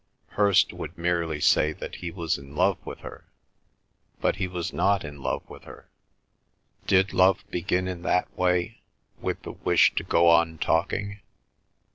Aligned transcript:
Hirst 0.29 0.73
would 0.73 0.97
merely 0.97 1.39
say 1.39 1.73
that 1.73 1.97
he 1.97 2.09
was 2.09 2.39
in 2.39 2.55
love 2.55 2.83
with 2.83 3.01
her. 3.01 3.25
But 4.19 4.37
he 4.37 4.47
was 4.47 4.73
not 4.73 5.03
in 5.05 5.21
love 5.21 5.47
with 5.47 5.65
her. 5.65 5.91
Did 6.87 7.13
love 7.13 7.43
begin 7.51 7.87
in 7.87 8.01
that 8.01 8.35
way, 8.35 8.81
with 9.21 9.43
the 9.43 9.51
wish 9.51 9.93
to 9.93 10.03
go 10.03 10.27
on 10.27 10.57
talking? 10.57 11.19